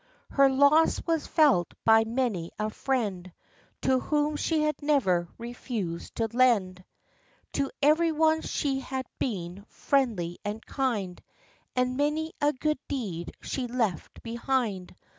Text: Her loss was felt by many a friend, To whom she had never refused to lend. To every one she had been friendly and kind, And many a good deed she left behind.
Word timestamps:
Her 0.31 0.49
loss 0.49 0.99
was 1.05 1.27
felt 1.27 1.75
by 1.85 2.05
many 2.05 2.49
a 2.57 2.71
friend, 2.71 3.31
To 3.83 3.99
whom 3.99 4.35
she 4.35 4.63
had 4.63 4.81
never 4.81 5.27
refused 5.37 6.15
to 6.15 6.27
lend. 6.33 6.83
To 7.53 7.69
every 7.83 8.11
one 8.11 8.41
she 8.41 8.79
had 8.79 9.05
been 9.19 9.63
friendly 9.67 10.39
and 10.43 10.65
kind, 10.65 11.21
And 11.75 11.97
many 11.97 12.33
a 12.41 12.51
good 12.51 12.79
deed 12.87 13.35
she 13.43 13.67
left 13.67 14.23
behind. 14.23 14.95